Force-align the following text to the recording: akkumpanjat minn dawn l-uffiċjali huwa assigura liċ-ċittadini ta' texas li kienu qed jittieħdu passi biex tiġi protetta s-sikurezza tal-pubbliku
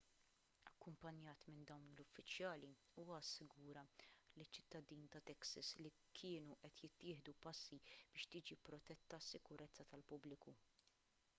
akkumpanjat 0.69 1.43
minn 1.49 1.65
dawn 1.71 1.83
l-uffiċjali 1.89 2.69
huwa 3.01 3.17
assigura 3.23 3.83
liċ-ċittadini 4.41 5.09
ta' 5.15 5.21
texas 5.27 5.69
li 5.87 5.91
kienu 6.21 6.57
qed 6.63 6.79
jittieħdu 6.85 7.35
passi 7.47 7.79
biex 7.91 8.27
tiġi 8.37 8.57
protetta 8.71 9.21
s-sikurezza 9.27 9.87
tal-pubbliku 9.93 10.57